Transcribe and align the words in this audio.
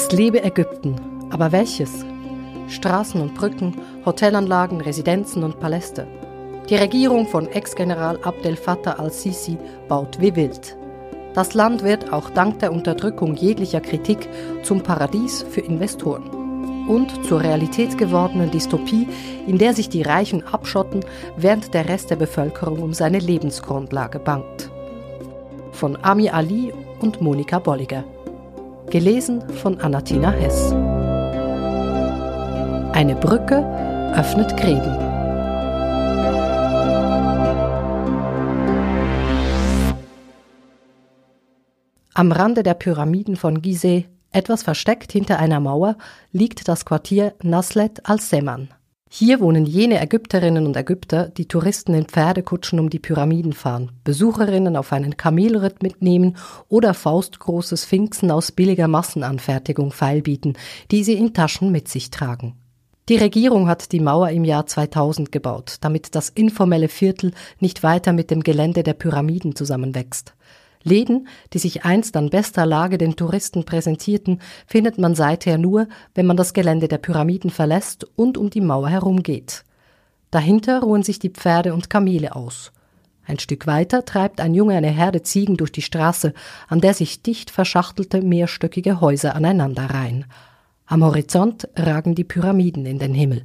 Es 0.00 0.12
lebe 0.12 0.44
Ägypten, 0.44 0.94
aber 1.30 1.50
welches? 1.50 2.04
Straßen 2.68 3.20
und 3.20 3.34
Brücken, 3.34 3.74
Hotelanlagen, 4.06 4.80
Residenzen 4.80 5.42
und 5.42 5.58
Paläste. 5.58 6.06
Die 6.70 6.76
Regierung 6.76 7.26
von 7.26 7.48
Ex-General 7.48 8.16
Abdel 8.22 8.54
Fattah 8.54 8.92
al-Sisi 8.92 9.58
baut 9.88 10.20
wie 10.20 10.36
wild. 10.36 10.76
Das 11.34 11.54
Land 11.54 11.82
wird 11.82 12.12
auch 12.12 12.30
dank 12.30 12.60
der 12.60 12.70
Unterdrückung 12.70 13.34
jeglicher 13.34 13.80
Kritik 13.80 14.28
zum 14.62 14.84
Paradies 14.84 15.44
für 15.50 15.62
Investoren 15.62 16.86
und 16.86 17.26
zur 17.26 17.42
Realität 17.42 17.98
gewordenen 17.98 18.52
Dystopie, 18.52 19.08
in 19.48 19.58
der 19.58 19.74
sich 19.74 19.88
die 19.88 20.02
Reichen 20.02 20.44
abschotten, 20.46 21.00
während 21.36 21.74
der 21.74 21.88
Rest 21.88 22.10
der 22.10 22.16
Bevölkerung 22.16 22.82
um 22.82 22.94
seine 22.94 23.18
Lebensgrundlage 23.18 24.20
bangt. 24.20 24.70
Von 25.72 25.98
Ami 26.02 26.30
Ali 26.30 26.72
und 27.00 27.20
Monika 27.20 27.58
Bolliger. 27.58 28.04
Gelesen 28.90 29.46
von 29.56 29.78
Anatina 29.80 30.30
Hess. 30.30 30.72
Eine 32.94 33.16
Brücke 33.16 33.58
öffnet 34.16 34.56
Gräben. 34.56 34.96
Am 42.14 42.32
Rande 42.32 42.62
der 42.62 42.72
Pyramiden 42.72 43.36
von 43.36 43.60
Gizeh, 43.60 44.06
etwas 44.32 44.62
versteckt 44.62 45.12
hinter 45.12 45.38
einer 45.38 45.60
Mauer, 45.60 45.96
liegt 46.32 46.66
das 46.66 46.86
Quartier 46.86 47.34
Naslet 47.42 48.08
al-Seman. 48.08 48.70
Hier 49.10 49.40
wohnen 49.40 49.64
jene 49.64 50.00
Ägypterinnen 50.00 50.66
und 50.66 50.76
Ägypter, 50.76 51.30
die 51.30 51.48
Touristen 51.48 51.94
in 51.94 52.04
Pferdekutschen 52.04 52.78
um 52.78 52.90
die 52.90 52.98
Pyramiden 52.98 53.54
fahren, 53.54 53.90
Besucherinnen 54.04 54.76
auf 54.76 54.92
einen 54.92 55.16
Kamelritt 55.16 55.82
mitnehmen 55.82 56.36
oder 56.68 56.92
faustgroße 56.92 57.78
Sphinxen 57.78 58.30
aus 58.30 58.52
billiger 58.52 58.86
Massenanfertigung 58.86 59.92
feilbieten, 59.92 60.58
die 60.90 61.04
sie 61.04 61.14
in 61.14 61.32
Taschen 61.32 61.72
mit 61.72 61.88
sich 61.88 62.10
tragen. 62.10 62.56
Die 63.08 63.16
Regierung 63.16 63.66
hat 63.68 63.92
die 63.92 64.00
Mauer 64.00 64.28
im 64.28 64.44
Jahr 64.44 64.66
2000 64.66 65.32
gebaut, 65.32 65.76
damit 65.80 66.14
das 66.14 66.28
informelle 66.28 66.88
Viertel 66.88 67.32
nicht 67.58 67.82
weiter 67.82 68.12
mit 68.12 68.30
dem 68.30 68.42
Gelände 68.42 68.82
der 68.82 68.92
Pyramiden 68.92 69.56
zusammenwächst. 69.56 70.34
Läden, 70.82 71.28
die 71.52 71.58
sich 71.58 71.84
einst 71.84 72.16
an 72.16 72.30
bester 72.30 72.66
Lage 72.66 72.98
den 72.98 73.16
Touristen 73.16 73.64
präsentierten, 73.64 74.40
findet 74.66 74.98
man 74.98 75.14
seither 75.14 75.58
nur, 75.58 75.88
wenn 76.14 76.26
man 76.26 76.36
das 76.36 76.52
Gelände 76.52 76.88
der 76.88 76.98
Pyramiden 76.98 77.50
verlässt 77.50 78.06
und 78.16 78.38
um 78.38 78.50
die 78.50 78.60
Mauer 78.60 78.88
herumgeht. 78.88 79.64
Dahinter 80.30 80.80
ruhen 80.80 81.02
sich 81.02 81.18
die 81.18 81.30
Pferde 81.30 81.74
und 81.74 81.90
Kamele 81.90 82.36
aus. 82.36 82.72
Ein 83.26 83.38
Stück 83.38 83.66
weiter 83.66 84.04
treibt 84.04 84.40
ein 84.40 84.54
Junge 84.54 84.74
eine 84.74 84.90
Herde 84.90 85.22
Ziegen 85.22 85.56
durch 85.58 85.70
die 85.70 85.82
Straße, 85.82 86.32
an 86.66 86.80
der 86.80 86.94
sich 86.94 87.22
dicht 87.22 87.50
verschachtelte 87.50 88.22
mehrstöckige 88.22 89.00
Häuser 89.00 89.34
aneinanderreihen. 89.34 90.24
Am 90.86 91.04
Horizont 91.04 91.68
ragen 91.76 92.14
die 92.14 92.24
Pyramiden 92.24 92.86
in 92.86 92.98
den 92.98 93.12
Himmel. 93.12 93.42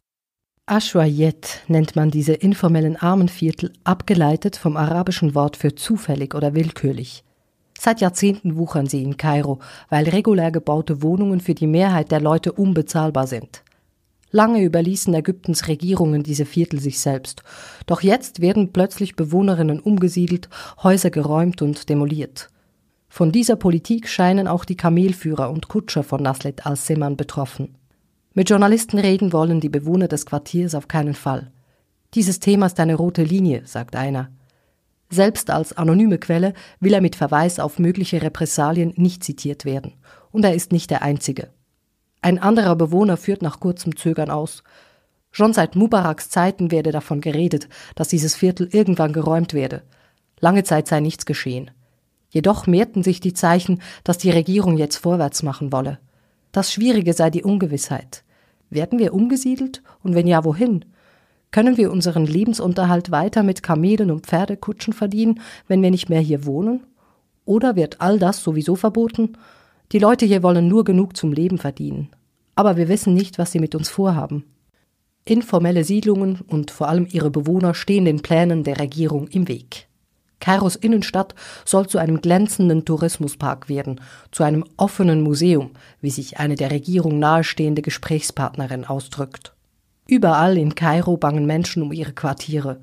Ashwayet 0.66 1.62
nennt 1.68 1.98
man 1.98 2.10
diese 2.10 2.32
informellen 2.32 2.96
Armenviertel, 2.96 3.74
abgeleitet 3.84 4.56
vom 4.56 4.78
arabischen 4.78 5.36
Wort 5.36 5.58
für 5.58 5.76
zufällig 5.76 6.36
oder 6.36 6.56
willkürlich. 6.56 7.26
Seit 7.78 8.00
Jahrzehnten 8.00 8.56
wuchern 8.56 8.88
sie 8.88 9.04
in 9.04 9.18
Kairo, 9.18 9.60
weil 9.90 10.08
regulär 10.08 10.52
gebaute 10.52 11.02
Wohnungen 11.02 11.42
für 11.42 11.54
die 11.54 11.68
Mehrheit 11.68 12.12
der 12.12 12.22
Leute 12.22 12.54
unbezahlbar 12.54 13.28
sind. 13.28 13.62
Lange 14.32 14.64
überließen 14.64 15.14
Ägyptens 15.14 15.68
Regierungen 15.68 16.24
diese 16.24 16.46
Viertel 16.46 16.80
sich 16.80 17.02
selbst. 17.02 17.44
Doch 17.86 18.02
jetzt 18.02 18.40
werden 18.40 18.72
plötzlich 18.72 19.18
Bewohnerinnen 19.18 19.82
umgesiedelt, 19.82 20.48
Häuser 20.82 21.10
geräumt 21.10 21.62
und 21.62 21.90
demoliert. 21.90 22.48
Von 23.10 23.34
dieser 23.34 23.58
Politik 23.58 24.08
scheinen 24.08 24.48
auch 24.48 24.64
die 24.64 24.78
Kamelführer 24.78 25.52
und 25.52 25.68
Kutscher 25.68 26.04
von 26.04 26.24
Naslet 26.24 26.66
al-Seman 26.66 27.18
betroffen. 27.18 27.76
Mit 28.36 28.50
Journalisten 28.50 28.98
reden 28.98 29.32
wollen 29.32 29.60
die 29.60 29.70
Bewohner 29.70 30.08
des 30.08 30.26
Quartiers 30.26 30.74
auf 30.74 30.88
keinen 30.88 31.14
Fall. 31.14 31.52
Dieses 32.16 32.40
Thema 32.40 32.66
ist 32.66 32.80
eine 32.80 32.96
rote 32.96 33.22
Linie, 33.24 33.62
sagt 33.66 33.96
einer. 33.96 34.32
Selbst 35.12 35.52
als 35.52 35.78
anonyme 35.78 36.18
Quelle 36.18 36.56
will 36.80 36.94
er 36.94 37.02
mit 37.02 37.16
Verweis 37.16 37.60
auf 37.60 37.78
mögliche 37.78 38.24
Repressalien 38.24 38.94
nicht 38.96 39.24
zitiert 39.24 39.66
werden. 39.66 39.94
Und 40.32 40.44
er 40.46 40.56
ist 40.56 40.72
nicht 40.72 40.90
der 40.90 41.04
Einzige. 41.04 41.50
Ein 42.24 42.40
anderer 42.40 42.76
Bewohner 42.76 43.18
führt 43.18 43.44
nach 43.44 43.60
kurzem 43.60 43.96
Zögern 43.96 44.32
aus. 44.32 44.64
Schon 45.30 45.54
seit 45.54 45.76
Mubaraks 45.76 46.30
Zeiten 46.30 46.72
werde 46.72 46.92
davon 46.92 47.22
geredet, 47.22 47.68
dass 47.94 48.08
dieses 48.08 48.34
Viertel 48.36 48.68
irgendwann 48.72 49.14
geräumt 49.14 49.54
werde. 49.54 49.84
Lange 50.40 50.64
Zeit 50.64 50.88
sei 50.88 51.02
nichts 51.02 51.28
geschehen. 51.28 51.70
Jedoch 52.30 52.66
mehrten 52.66 53.04
sich 53.04 53.20
die 53.20 53.34
Zeichen, 53.34 53.80
dass 54.04 54.18
die 54.18 54.32
Regierung 54.32 54.78
jetzt 54.78 54.98
vorwärts 54.98 55.44
machen 55.44 55.72
wolle. 55.72 56.00
Das 56.54 56.72
Schwierige 56.72 57.14
sei 57.14 57.32
die 57.32 57.42
Ungewissheit. 57.42 58.24
Werden 58.70 59.00
wir 59.00 59.16
umgesiedelt 59.16 59.82
und 60.04 60.14
wenn 60.14 60.28
ja, 60.28 60.46
wohin? 60.46 60.86
Können 61.50 61.78
wir 61.78 61.92
unseren 61.92 62.28
Lebensunterhalt 62.28 63.10
weiter 63.10 63.42
mit 63.42 63.64
Kamelen 63.64 64.12
und 64.12 64.28
Pferdekutschen 64.28 64.94
verdienen, 64.94 65.42
wenn 65.68 65.82
wir 65.82 65.90
nicht 65.90 66.10
mehr 66.10 66.20
hier 66.22 66.46
wohnen? 66.46 66.86
Oder 67.44 67.76
wird 67.76 68.02
all 68.02 68.20
das 68.20 68.44
sowieso 68.44 68.76
verboten? 68.76 69.34
Die 69.92 69.98
Leute 69.98 70.28
hier 70.28 70.44
wollen 70.44 70.68
nur 70.68 70.84
genug 70.84 71.18
zum 71.18 71.34
Leben 71.34 71.58
verdienen. 71.58 72.10
Aber 72.54 72.78
wir 72.78 72.88
wissen 72.88 73.16
nicht, 73.16 73.40
was 73.40 73.52
sie 73.52 73.60
mit 73.60 73.74
uns 73.74 73.90
vorhaben. 73.90 74.46
Informelle 75.26 75.84
Siedlungen 75.84 76.42
und 76.46 76.70
vor 76.70 76.88
allem 76.88 77.08
ihre 77.10 77.32
Bewohner 77.32 77.74
stehen 77.74 78.06
den 78.06 78.22
Plänen 78.22 78.64
der 78.64 78.80
Regierung 78.80 79.28
im 79.30 79.48
Weg. 79.48 79.88
Kairos 80.44 80.76
Innenstadt 80.76 81.36
soll 81.64 81.88
zu 81.88 82.00
einem 82.00 82.20
glänzenden 82.20 82.84
Tourismuspark 82.84 83.70
werden, 83.70 84.02
zu 84.30 84.44
einem 84.44 84.66
offenen 84.76 85.22
Museum, 85.22 85.72
wie 86.02 86.10
sich 86.10 86.38
eine 86.38 86.58
der 86.58 86.70
Regierung 86.70 87.18
nahestehende 87.18 87.82
Gesprächspartnerin 87.82 88.84
ausdrückt. 88.84 89.54
Überall 90.06 90.58
in 90.58 90.76
Kairo 90.76 91.16
bangen 91.16 91.46
Menschen 91.46 91.82
um 91.82 91.94
ihre 91.94 92.12
Quartiere. 92.12 92.82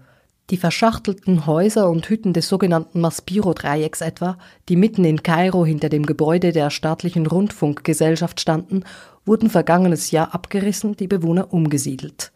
Die 0.48 0.56
verschachtelten 0.56 1.44
Häuser 1.44 1.91
und 1.91 2.09
Hütten 2.09 2.32
des 2.32 2.48
sogenannten 2.48 3.03
Maspiro-Dreiecks 3.03 4.00
etwa, 4.00 4.38
die 4.71 4.77
mitten 4.77 5.04
in 5.04 5.22
Kairo 5.22 5.66
hinter 5.66 5.91
dem 5.91 6.06
Gebäude 6.06 6.53
der 6.53 6.71
staatlichen 6.71 7.27
Rundfunkgesellschaft 7.27 8.41
standen, 8.41 8.84
wurden 9.27 9.50
vergangenes 9.50 10.12
Jahr 10.12 10.34
abgerissen, 10.34 10.97
die 10.97 11.09
Bewohner 11.09 11.53
umgesiedelt. 11.53 12.32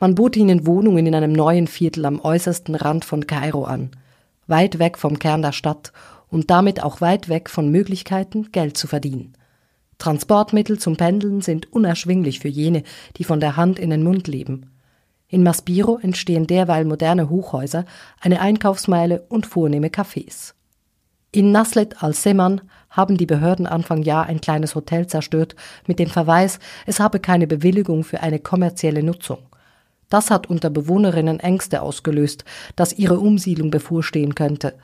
Man 0.00 0.14
bot 0.14 0.34
ihnen 0.34 0.66
Wohnungen 0.66 1.06
in 1.06 1.14
einem 1.14 1.32
neuen 1.32 1.66
Viertel 1.66 2.06
am 2.06 2.20
äußersten 2.20 2.74
Rand 2.74 3.04
von 3.04 3.26
Kairo 3.26 3.64
an 3.64 3.90
weit 4.46 4.78
weg 4.78 4.98
vom 4.98 5.18
Kern 5.18 5.42
der 5.42 5.52
Stadt 5.52 5.92
und 6.28 6.50
damit 6.50 6.82
auch 6.82 7.00
weit 7.00 7.28
weg 7.28 7.50
von 7.50 7.70
Möglichkeiten, 7.70 8.50
Geld 8.52 8.76
zu 8.76 8.86
verdienen. 8.86 9.34
Transportmittel 9.98 10.78
zum 10.78 10.96
Pendeln 10.96 11.42
sind 11.42 11.72
unerschwinglich 11.72 12.40
für 12.40 12.48
jene, 12.48 12.82
die 13.16 13.24
von 13.24 13.38
der 13.38 13.56
Hand 13.56 13.78
in 13.78 13.90
den 13.90 14.02
Mund 14.02 14.26
leben. 14.26 14.70
In 15.28 15.42
Maspiro 15.42 15.98
entstehen 16.02 16.46
derweil 16.46 16.84
moderne 16.84 17.30
Hochhäuser, 17.30 17.84
eine 18.20 18.40
Einkaufsmeile 18.40 19.24
und 19.28 19.46
vornehme 19.46 19.88
Cafés. 19.88 20.54
In 21.30 21.52
Naslet 21.52 22.02
al-Seman 22.02 22.60
haben 22.90 23.16
die 23.16 23.26
Behörden 23.26 23.66
Anfang 23.66 24.02
Jahr 24.02 24.26
ein 24.26 24.40
kleines 24.40 24.74
Hotel 24.74 25.06
zerstört, 25.06 25.56
mit 25.86 25.98
dem 25.98 26.10
Verweis, 26.10 26.58
es 26.84 27.00
habe 27.00 27.20
keine 27.20 27.46
Bewilligung 27.46 28.04
für 28.04 28.20
eine 28.20 28.38
kommerzielle 28.38 29.02
Nutzung. 29.02 29.38
Das 30.12 30.30
hat 30.30 30.50
unter 30.50 30.68
Bewohnerinnen 30.68 31.40
Ängste 31.40 31.80
ausgelöst, 31.80 32.44
dass 32.76 32.92
ihre 32.92 33.18
Umsiedlung 33.18 33.70
bevorstehen 33.70 34.34
könnte. 34.34 34.74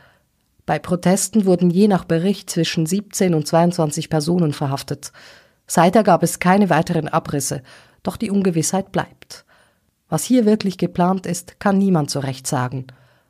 Bei 0.65 0.79
Protesten 0.79 1.45
wurden 1.45 1.69
je 1.69 1.87
nach 1.87 2.05
Bericht 2.05 2.49
zwischen 2.49 2.87
17 2.87 3.35
und 3.35 3.47
22 3.47 4.09
Personen 4.09 4.55
verhaftet. 4.55 5.13
Seither 5.67 6.03
gab 6.03 6.23
es 6.23 6.39
keine 6.39 6.71
weiteren 6.71 7.09
Abrisse, 7.09 7.63
doch 8.03 8.17
die 8.17 8.31
Ungewissheit 8.31 8.91
bleibt. 8.91 9.45
Was 10.09 10.25
hier 10.25 10.47
wirklich 10.47 10.79
geplant 10.79 11.27
ist, 11.27 11.61
kann 11.61 11.77
niemand 11.77 12.09
so 12.09 12.21
recht 12.21 12.47
sagen, 12.47 12.87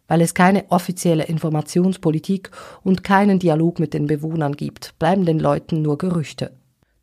weil 0.06 0.20
es 0.20 0.34
keine 0.34 0.70
offizielle 0.70 1.25
Informationspolitik 1.25 2.52
und 2.84 3.02
keinen 3.02 3.40
Dialog 3.40 3.81
mit 3.81 3.93
den 3.93 4.06
Bewohnern 4.06 4.52
gibt, 4.52 4.96
bleiben 5.00 5.26
den 5.26 5.40
Leuten 5.40 5.82
nur 5.82 5.99
Gerüchte. 5.99 6.52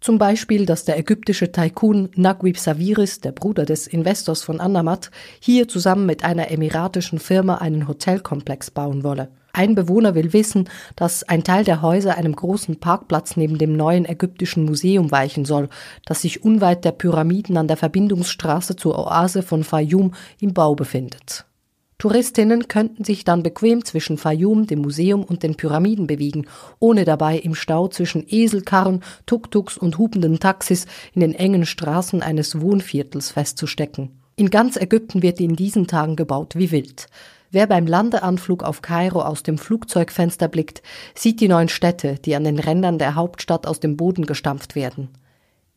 Zum 0.05 0.19
Beispiel, 0.19 0.67
dass 0.67 0.85
der 0.85 0.99
ägyptische 0.99 1.51
Tycoon 1.51 2.09
Naguib 2.15 2.59
Sawiris, 2.59 3.21
der 3.21 3.31
Bruder 3.31 3.65
des 3.65 3.87
Investors 3.87 4.43
von 4.43 4.59
Andermatt, 4.59 5.09
hier 5.39 5.67
zusammen 5.67 6.05
mit 6.05 6.23
einer 6.23 6.51
emiratischen 6.51 7.17
Firma 7.17 7.55
einen 7.55 7.87
Hotelkomplex 7.87 8.69
bauen 8.69 9.03
wolle. 9.03 9.29
Ein 9.51 9.73
Bewohner 9.73 10.13
will 10.13 10.31
wissen, 10.31 10.69
dass 10.95 11.23
ein 11.23 11.43
Teil 11.43 11.63
der 11.63 11.81
Häuser 11.81 12.17
einem 12.17 12.35
großen 12.35 12.79
Parkplatz 12.79 13.35
neben 13.35 13.57
dem 13.57 13.75
neuen 13.75 14.05
ägyptischen 14.05 14.63
Museum 14.63 15.09
weichen 15.09 15.43
soll, 15.43 15.69
das 16.05 16.21
sich 16.21 16.43
unweit 16.43 16.85
der 16.85 16.91
Pyramiden 16.91 17.57
an 17.57 17.67
der 17.67 17.77
Verbindungsstraße 17.77 18.75
zur 18.75 18.99
Oase 18.99 19.41
von 19.41 19.63
Fayum 19.63 20.13
im 20.39 20.53
Bau 20.53 20.75
befindet. 20.75 21.47
Touristinnen 21.97 22.67
könnten 22.67 23.05
sich 23.05 23.23
dann 23.23 23.41
bequem 23.41 23.85
zwischen 23.85 24.17
Fayum, 24.17 24.67
dem 24.67 24.79
Museum 24.79 25.23
und 25.23 25.43
den 25.43 25.55
Pyramiden 25.55 26.07
bewegen, 26.07 26.45
ohne 26.79 27.05
dabei 27.05 27.37
im 27.37 27.55
Stau 27.55 27.87
zwischen 27.87 28.25
Eselkarren, 28.27 29.01
Tuk-Tuks 29.25 29.77
und 29.77 29.97
hupenden 29.97 30.39
Taxis 30.39 30.87
in 31.13 31.21
den 31.21 31.33
engen 31.33 31.65
Straßen 31.65 32.21
eines 32.21 32.59
Wohnviertels 32.59 33.31
festzustecken. 33.31 34.11
In 34.35 34.49
ganz 34.49 34.75
Ägypten 34.75 35.21
wird 35.21 35.39
in 35.39 35.55
diesen 35.55 35.87
Tagen 35.87 36.17
gebaut 36.17 36.55
wie 36.57 36.71
wild. 36.71 37.07
Wer 37.51 37.67
beim 37.67 37.87
Landeanflug 37.87 38.63
auf 38.63 38.81
Kairo 38.81 39.21
aus 39.21 39.43
dem 39.43 39.57
Flugzeugfenster 39.57 40.49
blickt, 40.49 40.81
sieht 41.13 41.39
die 41.39 41.47
neuen 41.47 41.69
Städte, 41.69 42.15
die 42.15 42.35
an 42.35 42.43
den 42.43 42.59
Rändern 42.59 42.99
der 42.99 43.15
Hauptstadt 43.15 43.65
aus 43.65 43.79
dem 43.79 43.95
Boden 43.95 44.25
gestampft 44.25 44.75
werden. 44.75 45.07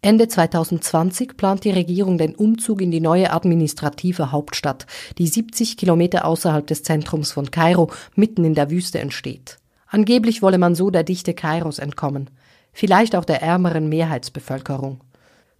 Ende 0.00 0.28
2020 0.28 1.36
plant 1.36 1.64
die 1.64 1.70
Regierung 1.70 2.18
den 2.18 2.36
Umzug 2.36 2.80
in 2.80 2.92
die 2.92 3.00
neue 3.00 3.32
administrative 3.32 4.30
Hauptstadt, 4.30 4.86
die 5.18 5.26
70 5.26 5.76
Kilometer 5.76 6.24
außerhalb 6.24 6.64
des 6.66 6.84
Zentrums 6.84 7.32
von 7.32 7.50
Kairo 7.50 7.90
mitten 8.14 8.44
in 8.44 8.54
der 8.54 8.70
Wüste 8.70 9.00
entsteht. 9.00 9.58
Angeblich 9.88 10.40
wolle 10.40 10.58
man 10.58 10.76
so 10.76 10.90
der 10.90 11.02
Dichte 11.02 11.34
Kairos 11.34 11.80
entkommen, 11.80 12.30
vielleicht 12.72 13.16
auch 13.16 13.24
der 13.24 13.42
ärmeren 13.42 13.88
Mehrheitsbevölkerung. 13.88 15.00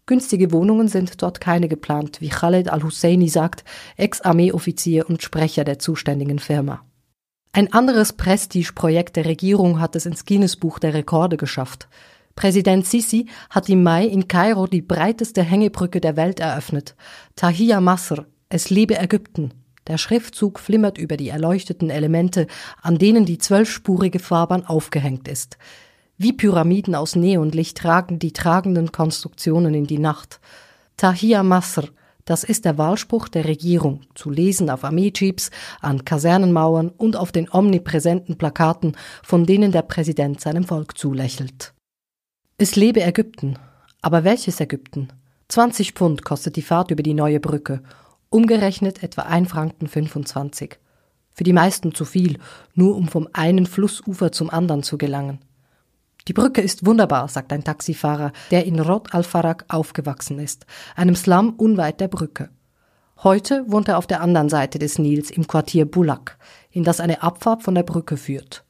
Günstige 0.07 0.53
Wohnungen 0.53 0.89
sind 0.89 1.21
dort 1.21 1.41
keine 1.41 1.69
geplant, 1.69 2.21
wie 2.21 2.29
Khaled 2.29 2.71
al-Husseini 2.71 3.29
sagt, 3.29 3.65
Ex-Armeeoffizier 3.97 5.09
und 5.09 5.23
Sprecher 5.23 5.65
der 5.65 5.81
zuständigen 5.81 6.39
Firma. 6.39 6.83
Ein 7.53 7.73
anderes 7.73 8.13
Prestigeprojekt 8.13 9.17
der 9.17 9.25
Regierung 9.25 9.81
hat 9.81 9.97
es 9.97 10.07
ins 10.07 10.25
Guinness-Buch 10.25 10.79
der 10.79 10.95
Rekorde 10.95 11.37
geschafft. 11.37 11.89
Präsident 12.39 12.87
Sisi 12.87 13.27
hat 13.51 13.69
im 13.69 13.83
Mai 13.83 14.07
in 14.07 14.29
Kairo 14.29 14.69
die 14.69 14.81
breiteste 14.81 15.43
Hängebrücke 15.43 16.01
der 16.01 16.15
Welt 16.15 16.39
eröffnet. 16.39 16.95
Tahia 17.35 17.81
Masr, 17.81 18.27
es 18.49 18.71
lebe 18.71 18.97
Ägypten. 18.97 19.55
Der 19.89 19.99
Schriftzug 19.99 20.61
flimmert 20.61 20.99
über 20.99 21.17
die 21.17 21.31
erleuchteten 21.31 21.91
Elemente, 21.91 22.47
an 22.81 22.97
denen 22.97 23.25
die 23.25 23.39
zwölfspurige 23.39 24.21
Fahrbahn 24.21 24.65
aufgehängt 24.65 25.27
ist. 25.27 25.59
Wie 26.17 26.33
Pyramiden 26.33 26.95
aus 26.95 27.17
Neonlicht 27.17 27.77
tragen 27.77 28.21
die 28.21 28.33
tragenden 28.33 28.93
Konstruktionen 28.93 29.75
in 29.75 29.89
die 29.89 29.99
Nacht. 29.99 30.39
Tahia 30.97 31.43
Masr, 31.43 31.89
das 32.25 32.45
ist 32.45 32.65
der 32.67 32.79
Wahlspruch 32.79 33.27
der 33.27 33.47
Regierung, 33.47 34.03
zu 34.15 34.31
lesen 34.31 34.71
auf 34.71 34.85
Armeejeeps, 34.85 35.51
an 35.81 36.05
Kasernenmauern 36.05 36.91
und 36.91 37.17
auf 37.17 37.33
den 37.33 37.51
omnipräsenten 37.51 38.39
Plakaten, 38.39 38.97
von 39.25 39.45
denen 39.45 39.73
der 39.73 39.83
Präsident 39.83 40.41
seinem 40.41 40.63
Volk 40.63 40.97
zulächelt. 40.97 41.75
Es 42.61 42.75
lebe 42.75 43.05
Ägypten. 43.05 43.57
Aber 44.03 44.25
welches 44.25 44.59
Ägypten? 44.59 45.11
20 45.47 45.93
Pfund 45.93 46.25
kostet 46.25 46.57
die 46.57 46.63
Fahrt 46.63 46.91
über 46.91 47.05
die 47.05 47.15
neue 47.15 47.39
Brücke, 47.39 47.85
umgerechnet 48.31 49.05
etwa 49.05 49.23
1 49.23 49.49
Franken 49.49 49.87
25. 49.87 50.77
Für 51.31 51.45
die 51.45 51.53
meisten 51.53 51.95
zu 51.95 52.05
viel, 52.05 52.41
nur 52.75 52.97
um 52.97 53.07
vom 53.07 53.29
einen 53.33 53.65
Flussufer 53.65 54.33
zum 54.33 54.51
anderen 54.51 54.83
zu 54.83 54.99
gelangen. 54.99 55.39
Die 56.27 56.33
Brücke 56.33 56.61
ist 56.61 56.85
wunderbar, 56.85 57.29
sagt 57.29 57.53
ein 57.53 57.63
Taxifahrer, 57.63 58.33
der 58.51 58.67
in 58.67 58.81
Rot 58.81 59.15
al-Farag 59.15 59.65
aufgewachsen 59.69 60.41
ist, 60.41 60.67
einem 60.97 61.15
Slum 61.15 61.51
unweit 61.51 62.01
der 62.01 62.09
Brücke. 62.09 62.51
Heute 63.23 63.67
wohnt 63.69 63.87
er 63.87 63.99
auf 63.99 64.09
der 64.09 64.21
anderen 64.21 64.49
Seite 64.49 64.81
des 64.81 64.99
Nils 64.99 65.31
im 65.31 65.47
Quartier 65.47 65.85
Bulak, 65.85 66.37
in 66.73 66.83
das 66.83 66.99
eine 66.99 67.23
Abfahrt 67.23 67.63
von 67.63 67.77
der 67.77 67.85
Brücke 67.85 68.17
führt. 68.17 68.65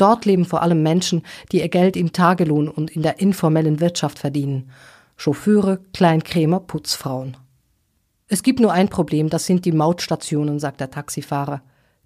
Dort 0.00 0.24
leben 0.24 0.46
vor 0.46 0.62
allem 0.62 0.82
Menschen, 0.82 1.22
die 1.52 1.60
ihr 1.60 1.68
Geld 1.68 1.94
im 1.94 2.12
Tagelohn 2.12 2.68
und 2.68 2.90
in 2.90 3.02
der 3.02 3.20
informellen 3.20 3.80
Wirtschaft 3.80 4.18
verdienen. 4.18 4.70
Chauffeure, 5.18 5.80
Kleinkrämer, 5.92 6.60
Putzfrauen. 6.60 7.36
Es 8.26 8.42
gibt 8.42 8.60
nur 8.60 8.72
ein 8.72 8.88
Problem, 8.88 9.28
das 9.28 9.44
sind 9.44 9.66
die 9.66 9.72
Mautstationen, 9.72 10.58
sagt 10.58 10.80
der 10.80 10.90
Taxifahrer. 10.90 11.60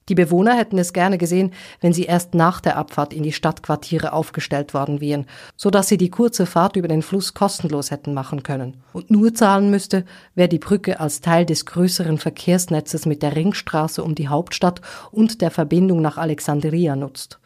Die 0.08 0.16
Bewohner 0.16 0.56
hätten 0.56 0.76
es 0.76 0.92
gerne 0.92 1.18
gesehen, 1.18 1.52
wenn 1.80 1.92
sie 1.92 2.02
erst 2.02 2.34
nach 2.34 2.60
der 2.60 2.76
Abfahrt 2.76 3.14
in 3.14 3.22
die 3.22 3.32
Stadtquartiere 3.32 4.12
aufgestellt 4.12 4.74
worden 4.74 5.00
wären, 5.00 5.26
so 5.56 5.70
dass 5.70 5.88
sie 5.88 5.96
die 5.96 6.10
kurze 6.10 6.46
Fahrt 6.46 6.74
über 6.74 6.88
den 6.88 7.00
Fluss 7.00 7.32
kostenlos 7.32 7.92
hätten 7.92 8.12
machen 8.12 8.42
können 8.42 8.82
und 8.92 9.10
nur 9.10 9.32
zahlen 9.34 9.70
müsste, 9.70 10.04
wer 10.34 10.48
die 10.48 10.58
Brücke 10.58 10.98
als 10.98 11.20
Teil 11.20 11.46
des 11.46 11.64
größeren 11.64 12.18
Verkehrsnetzes 12.18 13.06
mit 13.06 13.22
der 13.22 13.36
Ringstraße 13.36 14.02
um 14.02 14.16
die 14.16 14.28
Hauptstadt 14.28 14.80
und 15.12 15.40
der 15.40 15.52
Verbindung 15.52 16.02
nach 16.02 16.18
Alexandria 16.18 16.96
nutzt. 16.96 17.38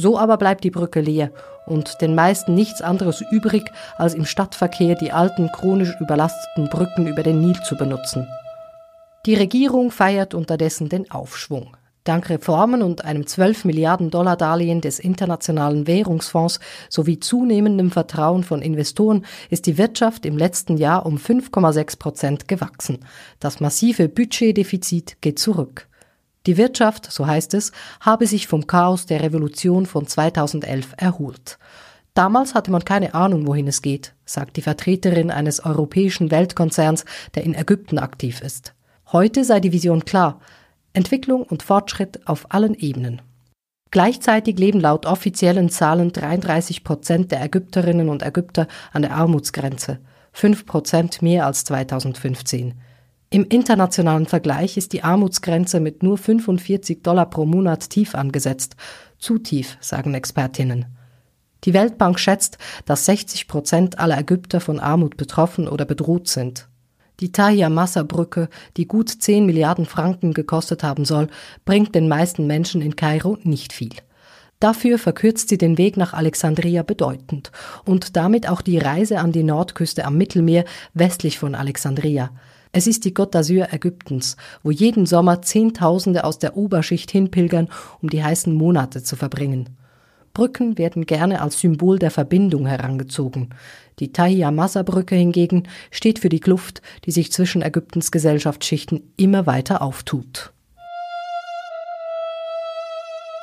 So 0.00 0.18
aber 0.18 0.38
bleibt 0.38 0.64
die 0.64 0.70
Brücke 0.70 1.02
leer 1.02 1.30
und 1.66 2.00
den 2.00 2.14
meisten 2.14 2.54
nichts 2.54 2.80
anderes 2.80 3.22
übrig, 3.30 3.70
als 3.98 4.14
im 4.14 4.24
Stadtverkehr 4.24 4.94
die 4.94 5.12
alten 5.12 5.52
chronisch 5.52 5.94
überlasteten 6.00 6.70
Brücken 6.70 7.06
über 7.06 7.22
den 7.22 7.42
Nil 7.42 7.60
zu 7.64 7.76
benutzen. 7.76 8.26
Die 9.26 9.34
Regierung 9.34 9.90
feiert 9.90 10.32
unterdessen 10.32 10.88
den 10.88 11.10
Aufschwung. 11.10 11.76
Dank 12.04 12.30
Reformen 12.30 12.82
und 12.82 13.04
einem 13.04 13.26
12 13.26 13.66
Milliarden 13.66 14.10
Dollar 14.10 14.38
Darlehen 14.38 14.80
des 14.80 15.00
Internationalen 15.00 15.86
Währungsfonds 15.86 16.60
sowie 16.88 17.20
zunehmendem 17.20 17.90
Vertrauen 17.90 18.42
von 18.42 18.62
Investoren 18.62 19.26
ist 19.50 19.66
die 19.66 19.76
Wirtschaft 19.76 20.24
im 20.24 20.38
letzten 20.38 20.78
Jahr 20.78 21.04
um 21.04 21.18
5,6 21.18 21.98
Prozent 21.98 22.48
gewachsen. 22.48 23.00
Das 23.38 23.60
massive 23.60 24.08
Budgetdefizit 24.08 25.20
geht 25.20 25.38
zurück. 25.38 25.89
Die 26.46 26.56
Wirtschaft, 26.56 27.10
so 27.10 27.26
heißt 27.26 27.54
es, 27.54 27.72
habe 28.00 28.26
sich 28.26 28.46
vom 28.46 28.66
Chaos 28.66 29.06
der 29.06 29.22
Revolution 29.22 29.84
von 29.84 30.06
2011 30.06 30.94
erholt. 30.96 31.58
Damals 32.14 32.54
hatte 32.54 32.70
man 32.70 32.84
keine 32.84 33.14
Ahnung, 33.14 33.46
wohin 33.46 33.68
es 33.68 33.82
geht, 33.82 34.14
sagt 34.24 34.56
die 34.56 34.62
Vertreterin 34.62 35.30
eines 35.30 35.64
europäischen 35.64 36.30
Weltkonzerns, 36.30 37.04
der 37.34 37.44
in 37.44 37.54
Ägypten 37.54 37.98
aktiv 37.98 38.40
ist. 38.40 38.74
Heute 39.12 39.44
sei 39.44 39.60
die 39.60 39.72
Vision 39.72 40.04
klar, 40.04 40.40
Entwicklung 40.92 41.42
und 41.42 41.62
Fortschritt 41.62 42.26
auf 42.26 42.52
allen 42.52 42.74
Ebenen. 42.74 43.22
Gleichzeitig 43.90 44.58
leben 44.58 44.80
laut 44.80 45.04
offiziellen 45.04 45.68
Zahlen 45.68 46.12
33 46.12 46.84
Prozent 46.84 47.32
der 47.32 47.42
Ägypterinnen 47.42 48.08
und 48.08 48.22
Ägypter 48.22 48.66
an 48.92 49.02
der 49.02 49.14
Armutsgrenze, 49.14 49.98
fünf 50.32 50.64
Prozent 50.64 51.22
mehr 51.22 51.46
als 51.46 51.64
2015. 51.64 52.74
Im 53.32 53.44
internationalen 53.44 54.26
Vergleich 54.26 54.76
ist 54.76 54.92
die 54.92 55.04
Armutsgrenze 55.04 55.78
mit 55.78 56.02
nur 56.02 56.18
45 56.18 57.02
Dollar 57.04 57.30
pro 57.30 57.46
Monat 57.46 57.88
tief 57.88 58.16
angesetzt. 58.16 58.74
Zu 59.20 59.38
tief, 59.38 59.78
sagen 59.80 60.14
Expertinnen. 60.14 60.86
Die 61.62 61.72
Weltbank 61.72 62.18
schätzt, 62.18 62.58
dass 62.86 63.04
60 63.04 63.46
Prozent 63.46 64.00
aller 64.00 64.18
Ägypter 64.18 64.58
von 64.58 64.80
Armut 64.80 65.16
betroffen 65.16 65.68
oder 65.68 65.84
bedroht 65.84 66.26
sind. 66.26 66.66
Die 67.20 67.30
Tahia 67.30 67.68
Massa 67.68 68.02
Brücke, 68.02 68.48
die 68.76 68.88
gut 68.88 69.10
10 69.10 69.46
Milliarden 69.46 69.86
Franken 69.86 70.34
gekostet 70.34 70.82
haben 70.82 71.04
soll, 71.04 71.28
bringt 71.64 71.94
den 71.94 72.08
meisten 72.08 72.48
Menschen 72.48 72.82
in 72.82 72.96
Kairo 72.96 73.38
nicht 73.44 73.72
viel. 73.72 73.94
Dafür 74.58 74.98
verkürzt 74.98 75.50
sie 75.50 75.58
den 75.58 75.78
Weg 75.78 75.96
nach 75.96 76.14
Alexandria 76.14 76.82
bedeutend 76.82 77.52
und 77.84 78.16
damit 78.16 78.48
auch 78.48 78.60
die 78.60 78.78
Reise 78.78 79.20
an 79.20 79.30
die 79.30 79.44
Nordküste 79.44 80.04
am 80.04 80.16
Mittelmeer 80.18 80.64
westlich 80.94 81.38
von 81.38 81.54
Alexandria. 81.54 82.30
Es 82.72 82.86
ist 82.86 83.04
die 83.04 83.12
Côte 83.12 83.32
d'Azur 83.32 83.72
Ägyptens, 83.72 84.36
wo 84.62 84.70
jeden 84.70 85.04
Sommer 85.04 85.42
Zehntausende 85.42 86.22
aus 86.22 86.38
der 86.38 86.56
Oberschicht 86.56 87.10
hinpilgern, 87.10 87.68
um 88.00 88.08
die 88.10 88.22
heißen 88.22 88.54
Monate 88.54 89.02
zu 89.02 89.16
verbringen. 89.16 89.70
Brücken 90.32 90.78
werden 90.78 91.06
gerne 91.06 91.42
als 91.42 91.58
Symbol 91.58 91.98
der 91.98 92.12
Verbindung 92.12 92.66
herangezogen. 92.66 93.50
Die 93.98 94.12
Tahia 94.12 94.52
Massa 94.52 94.84
Brücke 94.84 95.16
hingegen 95.16 95.64
steht 95.90 96.20
für 96.20 96.28
die 96.28 96.38
Kluft, 96.38 96.80
die 97.04 97.10
sich 97.10 97.32
zwischen 97.32 97.62
Ägyptens 97.62 98.12
Gesellschaftsschichten 98.12 99.12
immer 99.16 99.46
weiter 99.46 99.82
auftut. 99.82 100.52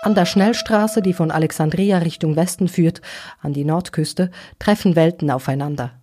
An 0.03 0.15
der 0.15 0.25
Schnellstraße, 0.25 1.01
die 1.01 1.11
von 1.11 1.31
Alexandria 1.31 1.97
Richtung 1.97 2.37
Westen 2.37 2.69
führt, 2.69 3.01
an 3.41 3.51
die 3.51 3.65
Nordküste, 3.65 4.31
treffen 4.57 4.95
Welten 4.95 5.29
aufeinander. 5.29 5.99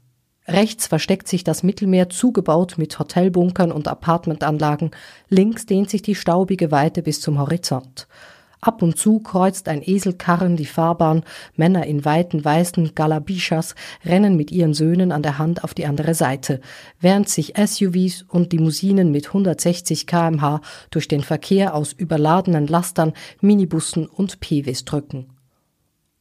Rechts 0.46 0.86
versteckt 0.86 1.26
sich 1.26 1.42
das 1.42 1.62
Mittelmeer 1.62 2.10
zugebaut 2.10 2.74
mit 2.76 2.98
Hotelbunkern 2.98 3.72
und 3.72 3.88
Apartmentanlagen, 3.88 4.90
links 5.30 5.64
dehnt 5.64 5.88
sich 5.88 6.02
die 6.02 6.14
staubige 6.14 6.70
Weite 6.70 7.02
bis 7.02 7.22
zum 7.22 7.38
Horizont. 7.38 8.06
Ab 8.60 8.82
und 8.82 8.96
zu 8.98 9.20
kreuzt 9.20 9.68
ein 9.68 9.82
Eselkarren 9.82 10.56
die 10.56 10.64
Fahrbahn, 10.64 11.24
Männer 11.54 11.86
in 11.86 12.04
weiten 12.04 12.44
weißen 12.44 12.94
Galabishas 12.94 13.74
rennen 14.04 14.36
mit 14.36 14.50
ihren 14.52 14.72
Söhnen 14.72 15.12
an 15.12 15.22
der 15.22 15.38
Hand 15.38 15.64
auf 15.64 15.74
die 15.74 15.84
andere 15.84 16.14
Seite, 16.14 16.60
während 17.00 17.28
sich 17.28 17.54
SUVs 17.58 18.24
und 18.28 18.52
Limousinen 18.52 19.10
mit 19.10 19.26
160 19.28 20.06
kmh 20.06 20.62
durch 20.90 21.08
den 21.08 21.22
Verkehr 21.22 21.74
aus 21.74 21.92
überladenen 21.92 22.66
Lastern, 22.66 23.12
Minibussen 23.40 24.06
und 24.06 24.40
PWs 24.40 24.84
drücken 24.86 25.33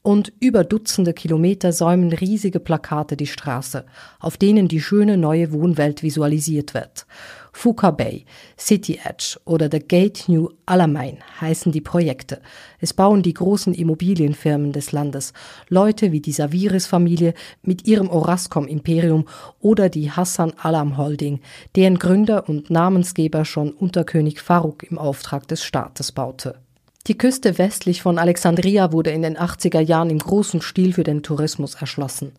und 0.03 0.33
über 0.41 0.65
Dutzende 0.65 1.13
Kilometer 1.13 1.71
säumen 1.71 2.11
riesige 2.11 2.59
Plakate 2.59 3.15
die 3.15 3.25
Straße, 3.25 3.85
auf 4.19 4.37
denen 4.37 4.67
die 4.67 4.81
schöne 4.81 5.17
neue 5.17 5.53
Wohnwelt 5.53 6.03
visualisiert 6.03 6.73
wird. 6.73 7.07
Fuka 7.53 7.91
Bay, 7.91 8.25
City 8.57 8.99
Edge 9.03 9.39
oder 9.45 9.69
The 9.71 9.79
Gate 9.79 10.27
New 10.27 10.49
Alamein 10.65 11.19
heißen 11.39 11.71
die 11.71 11.81
Projekte. 11.81 12.41
Es 12.79 12.93
bauen 12.93 13.21
die 13.21 13.33
großen 13.33 13.73
Immobilienfirmen 13.73 14.73
des 14.73 14.91
Landes, 14.91 15.31
Leute 15.69 16.11
wie 16.11 16.19
die 16.19 16.31
Saviris-Familie 16.33 17.33
mit 17.61 17.87
ihrem 17.87 18.09
Orascom-Imperium 18.09 19.25
oder 19.59 19.87
die 19.87 20.11
Hassan 20.11 20.53
Alam 20.57 20.97
Holding, 20.97 21.39
deren 21.75 21.97
Gründer 21.97 22.49
und 22.49 22.69
Namensgeber 22.69 23.45
schon 23.45 23.71
unter 23.71 24.03
König 24.03 24.41
Farouk 24.41 24.83
im 24.83 24.97
Auftrag 24.97 25.47
des 25.47 25.63
Staates 25.63 26.11
baute. 26.11 26.59
Die 27.05 27.17
Küste 27.17 27.57
westlich 27.57 28.01
von 28.01 28.17
Alexandria 28.17 28.93
wurde 28.93 29.09
in 29.09 29.23
den 29.23 29.37
80er 29.37 29.81
Jahren 29.81 30.09
im 30.09 30.19
großen 30.19 30.61
Stil 30.61 30.93
für 30.93 31.03
den 31.03 31.21
Tourismus 31.21 31.75
erschlossen. 31.75 32.31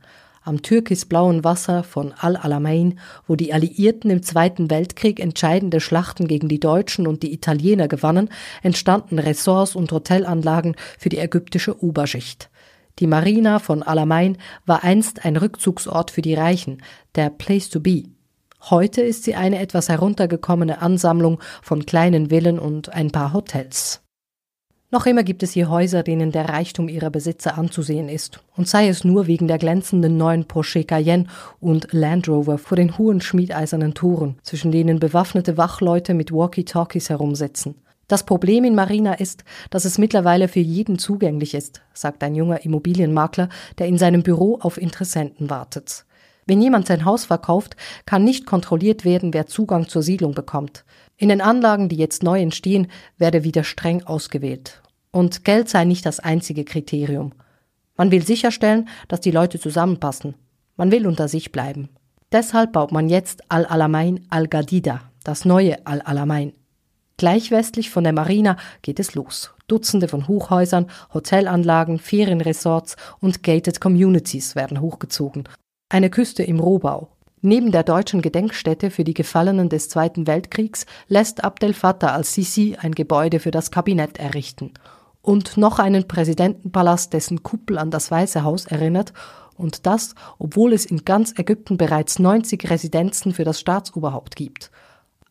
Am 0.42 0.62
türkisblauen 0.62 1.44
Wasser 1.44 1.84
von 1.84 2.14
Al-Alamein, 2.14 2.98
wo 3.26 3.36
die 3.36 3.52
Alliierten 3.52 4.10
im 4.10 4.22
Zweiten 4.22 4.70
Weltkrieg 4.70 5.20
entscheidende 5.20 5.80
Schlachten 5.80 6.28
gegen 6.28 6.48
die 6.48 6.60
Deutschen 6.60 7.06
und 7.06 7.22
die 7.22 7.34
Italiener 7.34 7.88
gewannen, 7.88 8.30
entstanden 8.62 9.18
Ressorts 9.18 9.76
und 9.76 9.92
Hotelanlagen 9.92 10.76
für 10.98 11.10
die 11.10 11.18
ägyptische 11.18 11.84
Oberschicht. 11.84 12.48
Die 13.00 13.06
Marina 13.06 13.58
von 13.58 13.82
Alamein 13.82 14.38
war 14.64 14.82
einst 14.82 15.26
ein 15.26 15.36
Rückzugsort 15.36 16.10
für 16.10 16.22
die 16.22 16.34
Reichen, 16.34 16.82
der 17.16 17.28
Place 17.28 17.68
to 17.68 17.80
be. 17.80 18.04
Heute 18.70 19.02
ist 19.02 19.24
sie 19.24 19.34
eine 19.34 19.58
etwas 19.58 19.90
heruntergekommene 19.90 20.80
Ansammlung 20.80 21.38
von 21.60 21.84
kleinen 21.84 22.30
Villen 22.30 22.58
und 22.58 22.88
ein 22.94 23.10
paar 23.10 23.34
Hotels. 23.34 24.03
Noch 24.94 25.06
immer 25.06 25.24
gibt 25.24 25.42
es 25.42 25.50
hier 25.50 25.70
Häuser, 25.70 26.04
denen 26.04 26.30
der 26.30 26.50
Reichtum 26.50 26.88
ihrer 26.88 27.10
Besitzer 27.10 27.58
anzusehen 27.58 28.08
ist, 28.08 28.38
und 28.56 28.68
sei 28.68 28.86
es 28.86 29.02
nur 29.02 29.26
wegen 29.26 29.48
der 29.48 29.58
glänzenden 29.58 30.16
neuen 30.16 30.44
Porsche 30.44 30.84
Cayenne 30.84 31.26
und 31.58 31.88
Land 31.90 32.28
Rover 32.28 32.58
vor 32.58 32.76
den 32.76 32.96
hohen 32.96 33.20
schmiedeisernen 33.20 33.94
Toren, 33.94 34.36
zwischen 34.44 34.70
denen 34.70 35.00
bewaffnete 35.00 35.56
Wachleute 35.56 36.14
mit 36.14 36.30
Walkie-Talkies 36.30 37.10
herumsitzen. 37.10 37.74
Das 38.06 38.24
Problem 38.24 38.62
in 38.62 38.76
Marina 38.76 39.14
ist, 39.14 39.42
dass 39.68 39.84
es 39.84 39.98
mittlerweile 39.98 40.46
für 40.46 40.60
jeden 40.60 40.96
zugänglich 41.00 41.54
ist, 41.54 41.82
sagt 41.92 42.22
ein 42.22 42.36
junger 42.36 42.64
Immobilienmakler, 42.64 43.48
der 43.78 43.88
in 43.88 43.98
seinem 43.98 44.22
Büro 44.22 44.60
auf 44.60 44.78
Interessenten 44.78 45.50
wartet. 45.50 46.04
Wenn 46.46 46.62
jemand 46.62 46.86
sein 46.86 47.04
Haus 47.04 47.24
verkauft, 47.24 47.74
kann 48.06 48.22
nicht 48.22 48.46
kontrolliert 48.46 49.04
werden, 49.04 49.34
wer 49.34 49.48
Zugang 49.48 49.88
zur 49.88 50.04
Siedlung 50.04 50.34
bekommt. 50.34 50.84
In 51.16 51.30
den 51.30 51.40
Anlagen, 51.40 51.88
die 51.88 51.96
jetzt 51.96 52.22
neu 52.22 52.40
entstehen, 52.40 52.86
werde 53.18 53.42
wieder 53.42 53.64
streng 53.64 54.04
ausgewählt. 54.04 54.82
Und 55.14 55.44
Geld 55.44 55.68
sei 55.68 55.84
nicht 55.84 56.04
das 56.06 56.18
einzige 56.18 56.64
Kriterium. 56.64 57.34
Man 57.96 58.10
will 58.10 58.26
sicherstellen, 58.26 58.88
dass 59.06 59.20
die 59.20 59.30
Leute 59.30 59.60
zusammenpassen. 59.60 60.34
Man 60.76 60.90
will 60.90 61.06
unter 61.06 61.28
sich 61.28 61.52
bleiben. 61.52 61.88
Deshalb 62.32 62.72
baut 62.72 62.90
man 62.90 63.08
jetzt 63.08 63.48
Al-Alamein 63.48 64.26
Al-Gadida, 64.28 65.02
das 65.22 65.44
neue 65.44 65.86
Al-Alamein. 65.86 66.52
Gleich 67.16 67.52
westlich 67.52 67.90
von 67.90 68.02
der 68.02 68.12
Marina 68.12 68.56
geht 68.82 68.98
es 68.98 69.14
los. 69.14 69.54
Dutzende 69.68 70.08
von 70.08 70.26
Hochhäusern, 70.26 70.90
Hotelanlagen, 71.14 72.00
Ferienresorts 72.00 72.96
und 73.20 73.44
gated 73.44 73.80
Communities 73.80 74.56
werden 74.56 74.80
hochgezogen. 74.80 75.44
Eine 75.90 76.10
Küste 76.10 76.42
im 76.42 76.58
Rohbau. 76.58 77.12
Neben 77.40 77.70
der 77.70 77.84
deutschen 77.84 78.20
Gedenkstätte 78.20 78.90
für 78.90 79.04
die 79.04 79.14
Gefallenen 79.14 79.68
des 79.68 79.88
Zweiten 79.88 80.26
Weltkriegs 80.26 80.86
lässt 81.06 81.44
Abdel 81.44 81.72
Fattah 81.72 82.14
al-Sisi 82.14 82.76
ein 82.80 82.96
Gebäude 82.96 83.38
für 83.38 83.52
das 83.52 83.70
Kabinett 83.70 84.18
errichten 84.18 84.72
und 85.24 85.56
noch 85.56 85.78
einen 85.78 86.06
Präsidentenpalast, 86.06 87.12
dessen 87.14 87.42
Kuppel 87.42 87.78
an 87.78 87.90
das 87.90 88.10
Weiße 88.10 88.44
Haus 88.44 88.66
erinnert, 88.66 89.12
und 89.56 89.86
das, 89.86 90.14
obwohl 90.38 90.72
es 90.72 90.84
in 90.84 91.04
ganz 91.04 91.32
Ägypten 91.38 91.76
bereits 91.76 92.18
90 92.18 92.68
Residenzen 92.70 93.32
für 93.32 93.44
das 93.44 93.60
Staatsoberhaupt 93.60 94.36
gibt. 94.36 94.70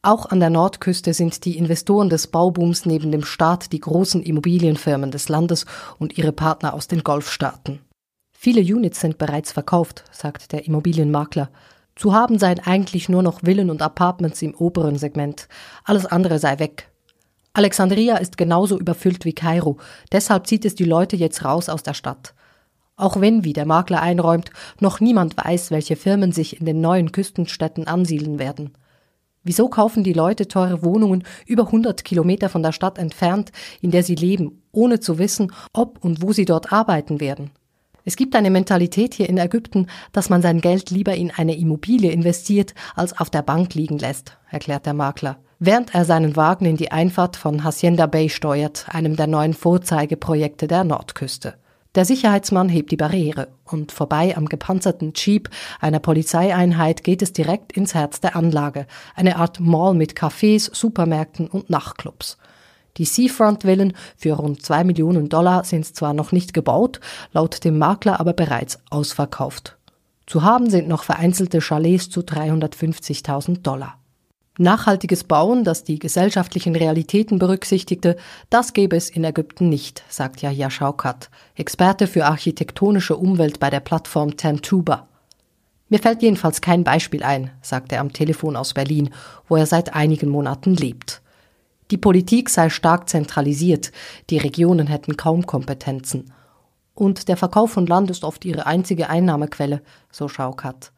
Auch 0.01 0.25
an 0.25 0.39
der 0.39 0.49
Nordküste 0.49 1.13
sind 1.13 1.45
die 1.45 1.57
Investoren 1.57 2.09
des 2.09 2.27
Baubooms 2.27 2.85
neben 2.85 3.11
dem 3.11 3.23
Staat 3.23 3.71
die 3.71 3.79
großen 3.79 4.23
Immobilienfirmen 4.23 5.11
des 5.11 5.29
Landes 5.29 5.65
und 5.99 6.17
ihre 6.17 6.31
Partner 6.31 6.73
aus 6.73 6.87
den 6.87 7.03
Golfstaaten. 7.03 7.79
Viele 8.35 8.61
Units 8.61 8.99
sind 9.01 9.17
bereits 9.17 9.51
verkauft, 9.51 10.05
sagt 10.11 10.53
der 10.53 10.65
Immobilienmakler. 10.65 11.49
Zu 11.95 12.13
haben 12.13 12.39
seien 12.39 12.59
eigentlich 12.59 13.09
nur 13.09 13.23
noch 13.23 13.41
Villen 13.41 13.69
und 13.69 13.81
Apartments 13.81 14.41
im 14.41 14.55
oberen 14.55 14.97
Segment. 14.97 15.47
Alles 15.83 16.05
andere 16.05 16.39
sei 16.39 16.59
weg. 16.59 16.92
Alexandria 17.55 18.17
ist 18.17 18.35
genauso 18.35 18.79
überfüllt 18.79 19.25
wie 19.25 19.33
Kairo, 19.33 19.77
deshalb 20.11 20.47
zieht 20.47 20.65
es 20.65 20.73
die 20.73 20.85
Leute 20.85 21.15
jetzt 21.15 21.45
raus 21.45 21.69
aus 21.69 21.83
der 21.83 21.93
Stadt. 21.93 22.33
Auch 22.95 23.21
wenn, 23.21 23.43
wie 23.43 23.53
der 23.53 23.67
Makler 23.67 24.01
einräumt, 24.01 24.49
noch 24.79 24.99
niemand 24.99 25.37
weiß, 25.37 25.69
welche 25.69 25.95
Firmen 25.95 26.31
sich 26.31 26.59
in 26.59 26.65
den 26.65 26.81
neuen 26.81 27.11
Küstenstädten 27.11 27.85
ansiedeln 27.85 28.39
werden. 28.39 28.71
Wieso 29.43 29.67
kaufen 29.67 30.03
die 30.03 30.13
Leute 30.13 30.47
teure 30.47 30.83
Wohnungen 30.83 31.25
über 31.45 31.67
100 31.67 32.03
Kilometer 32.03 32.49
von 32.49 32.63
der 32.63 32.71
Stadt 32.71 32.97
entfernt, 32.97 33.51
in 33.81 33.91
der 33.91 34.01
sie 34.01 34.15
leben, 34.15 34.63
ohne 34.71 34.99
zu 34.99 35.19
wissen, 35.19 35.51
ob 35.73 36.03
und 36.03 36.23
wo 36.23 36.33
sie 36.33 36.45
dort 36.45 36.73
arbeiten 36.73 37.19
werden? 37.19 37.51
Es 38.03 38.15
gibt 38.15 38.35
eine 38.35 38.49
Mentalität 38.49 39.13
hier 39.13 39.29
in 39.29 39.37
Ägypten, 39.37 39.87
dass 40.11 40.29
man 40.29 40.41
sein 40.41 40.59
Geld 40.59 40.89
lieber 40.89 41.13
in 41.13 41.29
eine 41.29 41.55
Immobilie 41.55 42.11
investiert, 42.11 42.73
als 42.95 43.15
auf 43.19 43.29
der 43.29 43.43
Bank 43.43 43.75
liegen 43.75 43.99
lässt, 43.99 44.37
erklärt 44.49 44.87
der 44.87 44.95
Makler 44.95 45.37
während 45.65 45.95
er 45.95 46.03
seinen 46.03 46.35
Wagen 46.35 46.65
in 46.65 46.75
die 46.75 46.91
Einfahrt 46.91 47.37
von 47.37 47.63
Hacienda 47.63 48.05
Bay 48.05 48.27
steuert, 48.27 48.85
einem 48.89 49.15
der 49.15 49.27
neuen 49.27 49.53
Vorzeigeprojekte 49.53 50.67
der 50.67 50.83
Nordküste. 50.83 51.53
Der 51.95 52.03
Sicherheitsmann 52.03 52.67
hebt 52.67 52.91
die 52.91 52.97
Barriere 52.97 53.47
und 53.63 53.93
vorbei 53.93 54.35
am 54.35 54.47
gepanzerten 54.47 55.13
Jeep 55.15 55.49
einer 55.79 55.99
Polizeieinheit 55.99 57.03
geht 57.03 57.21
es 57.21 57.31
direkt 57.31 57.71
ins 57.71 57.93
Herz 57.93 58.19
der 58.19 58.35
Anlage, 58.35 58.87
eine 59.15 59.37
Art 59.37 59.61
Mall 59.61 59.93
mit 59.93 60.17
Cafés, 60.17 60.73
Supermärkten 60.73 61.47
und 61.47 61.69
Nachtclubs. 61.69 62.37
Die 62.97 63.05
Seafront-Villen 63.05 63.93
für 64.17 64.33
rund 64.33 64.63
zwei 64.63 64.83
Millionen 64.83 65.29
Dollar 65.29 65.63
sind 65.63 65.85
zwar 65.85 66.13
noch 66.13 66.31
nicht 66.33 66.53
gebaut, 66.53 66.99
laut 67.31 67.63
dem 67.63 67.77
Makler 67.77 68.19
aber 68.19 68.33
bereits 68.33 68.79
ausverkauft. 68.89 69.77
Zu 70.25 70.43
haben 70.43 70.69
sind 70.69 70.89
noch 70.89 71.03
vereinzelte 71.03 71.59
Chalets 71.59 72.09
zu 72.09 72.21
350.000 72.21 73.61
Dollar. 73.61 74.02
Nachhaltiges 74.59 75.23
Bauen, 75.23 75.63
das 75.63 75.83
die 75.83 75.97
gesellschaftlichen 75.97 76.75
Realitäten 76.75 77.39
berücksichtigte, 77.39 78.17
das 78.51 78.73
gäbe 78.73 78.95
es 78.95 79.09
in 79.09 79.23
Ägypten 79.23 79.67
nicht, 79.67 80.03
sagt 80.09 80.43
Yahya 80.43 80.69
Schaukat, 80.69 81.31
Experte 81.55 82.05
für 82.05 82.25
architektonische 82.25 83.17
Umwelt 83.17 83.59
bei 83.59 83.71
der 83.71 83.79
Plattform 83.79 84.37
Tantuba. 84.37 85.07
Mir 85.89 85.97
fällt 85.97 86.21
jedenfalls 86.21 86.61
kein 86.61 86.83
Beispiel 86.83 87.23
ein, 87.23 87.49
sagt 87.63 87.91
er 87.91 87.99
am 87.99 88.13
Telefon 88.13 88.55
aus 88.55 88.75
Berlin, 88.75 89.09
wo 89.47 89.55
er 89.55 89.65
seit 89.65 89.95
einigen 89.95 90.29
Monaten 90.29 90.75
lebt. 90.75 91.23
Die 91.89 91.97
Politik 91.97 92.49
sei 92.49 92.69
stark 92.69 93.09
zentralisiert, 93.09 93.91
die 94.29 94.37
Regionen 94.37 94.85
hätten 94.85 95.17
kaum 95.17 95.47
Kompetenzen. 95.47 96.31
Und 96.93 97.27
der 97.27 97.37
Verkauf 97.37 97.71
von 97.71 97.87
Land 97.87 98.11
ist 98.11 98.23
oft 98.23 98.45
ihre 98.45 98.67
einzige 98.67 99.09
Einnahmequelle, 99.09 99.81
so 100.11 100.27
Schaukat. 100.27 100.92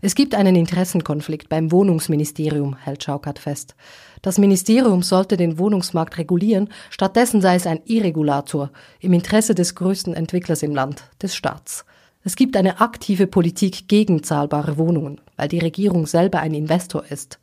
Es 0.00 0.14
gibt 0.14 0.34
einen 0.34 0.54
Interessenkonflikt 0.54 1.48
beim 1.48 1.72
Wohnungsministerium, 1.72 2.76
hält 2.76 3.02
Schaukert 3.02 3.38
fest. 3.38 3.74
Das 4.22 4.38
Ministerium 4.38 5.02
sollte 5.02 5.36
den 5.36 5.58
Wohnungsmarkt 5.58 6.18
regulieren, 6.18 6.68
stattdessen 6.90 7.40
sei 7.40 7.56
es 7.56 7.66
ein 7.66 7.80
Irregulator 7.84 8.70
im 9.00 9.12
Interesse 9.12 9.54
des 9.54 9.74
größten 9.74 10.14
Entwicklers 10.14 10.62
im 10.62 10.74
Land, 10.74 11.02
des 11.20 11.34
Staats. 11.34 11.84
Es 12.22 12.36
gibt 12.36 12.56
eine 12.56 12.80
aktive 12.80 13.26
Politik 13.26 13.88
gegen 13.88 14.22
zahlbare 14.22 14.76
Wohnungen, 14.76 15.20
weil 15.36 15.48
die 15.48 15.60
Regierung 15.60 16.06
selber 16.06 16.40
ein 16.40 16.54
Investor 16.54 17.04
ist. 17.10 17.38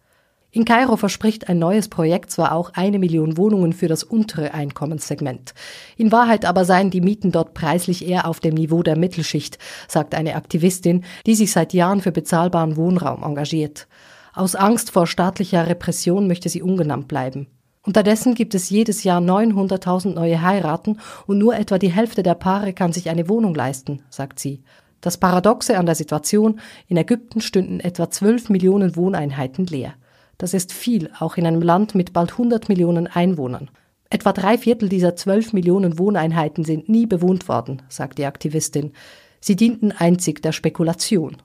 In 0.56 0.64
Kairo 0.64 0.96
verspricht 0.96 1.50
ein 1.50 1.60
neues 1.60 1.90
Projekt 1.90 2.32
zwar 2.32 2.54
auch 2.54 2.72
eine 2.76 2.98
Million 2.98 3.36
Wohnungen 3.36 3.74
für 3.74 3.90
das 3.90 4.06
untere 4.06 4.54
Einkommenssegment. 4.54 5.54
In 5.98 6.14
Wahrheit 6.14 6.46
aber 6.46 6.64
seien 6.64 6.92
die 6.92 7.02
Mieten 7.02 7.34
dort 7.34 7.54
preislich 7.54 8.08
eher 8.08 8.26
auf 8.26 8.40
dem 8.40 8.54
Niveau 8.54 8.82
der 8.82 8.98
Mittelschicht, 8.98 9.60
sagt 9.90 10.16
eine 10.16 10.36
Aktivistin, 10.36 11.04
die 11.26 11.36
sich 11.36 11.52
seit 11.52 11.74
Jahren 11.74 12.00
für 12.00 12.14
bezahlbaren 12.14 12.78
Wohnraum 12.78 13.22
engagiert. 13.22 13.90
Aus 14.34 14.56
Angst 14.56 14.92
vor 14.92 15.08
staatlicher 15.08 15.68
Repression 15.68 16.26
möchte 16.26 16.48
sie 16.48 16.62
ungenannt 16.62 17.10
bleiben. 17.10 17.48
Unterdessen 17.84 18.34
gibt 18.34 18.56
es 18.56 18.70
jedes 18.70 19.04
Jahr 19.04 19.20
900.000 19.20 20.14
neue 20.14 20.42
Heiraten 20.42 21.00
und 21.28 21.38
nur 21.38 21.58
etwa 21.58 21.80
die 21.80 21.92
Hälfte 21.92 22.24
der 22.24 22.36
Paare 22.36 22.72
kann 22.72 22.94
sich 22.94 23.10
eine 23.10 23.28
Wohnung 23.28 23.54
leisten, 23.54 24.04
sagt 24.10 24.40
sie. 24.40 24.64
Das 25.02 25.18
Paradoxe 25.18 25.78
an 25.78 25.86
der 25.86 25.96
Situation, 25.96 26.62
in 26.88 26.96
Ägypten 26.96 27.42
stünden 27.42 27.82
etwa 27.82 28.10
12 28.10 28.48
Millionen 28.48 28.96
Wohneinheiten 28.96 29.66
leer. 29.66 29.96
Das 30.38 30.54
ist 30.54 30.74
viel, 30.74 31.10
auch 31.20 31.38
in 31.38 31.46
einem 31.46 31.62
Land 31.62 31.96
mit 31.96 32.13
bald 32.13 32.34
100 32.34 32.70
Millionen 32.70 33.08
Einwohnern. 33.08 33.70
Etwa 34.10 34.34
drei 34.34 34.58
Viertel 34.58 34.89
dieser 34.89 35.15
12 35.15 35.54
Millionen 35.54 35.98
Wohneinheiten 35.98 36.63
sind 36.63 36.89
nie 36.89 37.06
bewohnt 37.06 37.48
worden, 37.48 37.82
sagt 37.89 38.18
die 38.18 38.25
Aktivistin. 38.25 38.94
Sie 39.39 39.56
dienten 39.56 39.92
einzig 39.92 40.42
der 40.42 40.51
Spekulation. 40.51 41.38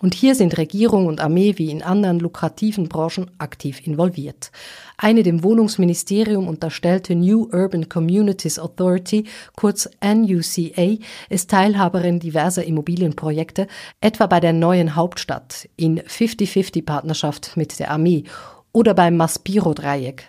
Und 0.00 0.14
hier 0.14 0.34
sind 0.34 0.56
Regierung 0.58 1.06
und 1.06 1.20
Armee 1.20 1.54
wie 1.56 1.70
in 1.70 1.82
anderen 1.82 2.20
lukrativen 2.20 2.88
Branchen 2.88 3.30
aktiv 3.38 3.84
involviert. 3.86 4.52
Eine 4.96 5.22
dem 5.22 5.42
Wohnungsministerium 5.42 6.46
unterstellte 6.46 7.14
New 7.14 7.48
Urban 7.52 7.88
Communities 7.88 8.58
Authority, 8.58 9.24
kurz 9.56 9.88
NUCA, 10.00 10.98
ist 11.28 11.50
Teilhaberin 11.50 12.20
diverser 12.20 12.64
Immobilienprojekte, 12.64 13.66
etwa 14.00 14.26
bei 14.26 14.40
der 14.40 14.52
neuen 14.52 14.94
Hauptstadt 14.94 15.68
in 15.76 16.00
50-50-Partnerschaft 16.00 17.56
mit 17.56 17.78
der 17.78 17.90
Armee 17.90 18.24
oder 18.72 18.94
beim 18.94 19.16
Maspiro-Dreieck, 19.16 20.24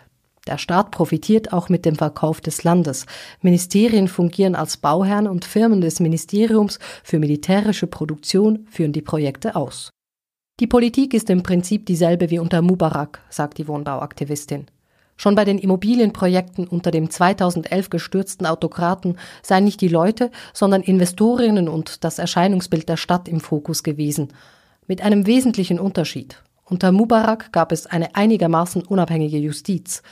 der 0.49 0.57
Staat 0.57 0.89
profitiert 0.89 1.53
auch 1.53 1.69
mit 1.69 1.85
dem 1.85 1.95
Verkauf 1.95 2.41
des 2.41 2.63
Landes. 2.63 3.05
Ministerien 3.41 4.07
fungieren 4.07 4.55
als 4.55 4.77
Bauherren 4.77 5.27
und 5.27 5.45
Firmen 5.45 5.79
des 5.79 5.99
Ministeriums 5.99 6.79
für 7.03 7.19
militärische 7.19 7.85
Produktion 7.85 8.65
führen 8.69 8.91
die 8.91 9.03
Projekte 9.03 9.55
aus. 9.55 9.91
Die 10.59 10.65
Politik 10.65 11.13
ist 11.13 11.29
im 11.29 11.43
Prinzip 11.43 11.85
dieselbe 11.85 12.31
wie 12.31 12.39
unter 12.39 12.63
Mubarak, 12.63 13.21
sagt 13.29 13.59
die 13.59 13.67
Wohnbauaktivistin. 13.67 14.65
Schon 15.17 15.35
bei 15.35 15.45
den 15.45 15.59
Immobilienprojekten 15.59 16.67
unter 16.67 16.89
dem 16.89 17.11
2011 17.11 17.91
gestürzten 17.91 18.47
Autokraten 18.47 19.17
seien 19.43 19.65
nicht 19.65 19.81
die 19.81 19.87
Leute, 19.87 20.31
sondern 20.53 20.81
Investorinnen 20.81 21.69
und 21.69 22.03
das 22.03 22.17
Erscheinungsbild 22.17 22.89
der 22.89 22.97
Stadt 22.97 23.27
im 23.27 23.39
Fokus 23.39 23.83
gewesen. 23.83 24.29
Mit 24.87 25.01
einem 25.03 25.27
wesentlichen 25.27 25.79
Unterschied. 25.79 26.41
Unter 26.65 26.91
Mubarak 26.91 27.51
gab 27.51 27.71
es 27.71 27.87
eine 27.87 28.15
einigermaßen 28.15 28.83
unabhängige 28.83 29.37
Justiz. 29.37 30.03